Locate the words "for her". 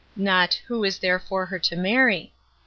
1.19-1.59